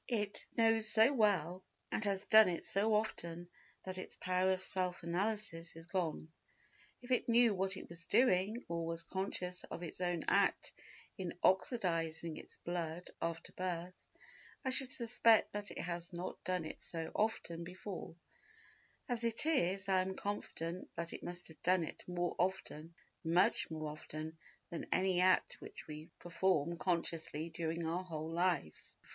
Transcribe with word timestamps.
It 0.07 0.47
knows 0.57 0.89
so 0.89 1.13
well 1.13 1.63
and 1.91 2.03
has 2.05 2.25
done 2.25 2.49
it 2.49 2.65
so 2.65 2.95
often 2.95 3.47
that 3.83 3.99
its 3.99 4.15
power 4.15 4.49
of 4.49 4.63
self 4.63 5.03
analysis 5.03 5.75
is 5.75 5.85
gone. 5.85 6.31
If 7.03 7.11
it 7.11 7.29
knew 7.29 7.53
what 7.53 7.77
it 7.77 7.87
was 7.87 8.05
doing, 8.05 8.65
or 8.67 8.83
was 8.87 9.03
conscious 9.03 9.63
of 9.65 9.83
its 9.83 10.01
own 10.01 10.23
act 10.27 10.73
in 11.19 11.37
oxidising 11.43 12.39
its 12.39 12.57
blood 12.57 13.11
after 13.21 13.51
birth, 13.51 13.93
I 14.65 14.71
should 14.71 14.91
suspect 14.91 15.53
that 15.53 15.69
it 15.69 15.77
had 15.77 16.01
not 16.11 16.43
done 16.43 16.65
it 16.65 16.81
so 16.81 17.11
often 17.13 17.63
before; 17.63 18.15
as 19.07 19.23
it 19.23 19.45
is 19.45 19.87
I 19.87 20.01
am 20.01 20.15
confident 20.15 20.89
that 20.95 21.13
it 21.13 21.21
must 21.21 21.47
have 21.49 21.61
done 21.61 21.83
it 21.83 22.03
more 22.07 22.35
often—much 22.39 23.69
more 23.69 23.89
often—than 23.91 24.87
any 24.91 25.19
act 25.21 25.61
which 25.61 25.85
we 25.85 26.09
perform 26.17 26.77
consciously 26.79 27.51
during 27.51 27.85
our 27.85 28.03
whole 28.03 28.31
lives. 28.31 28.97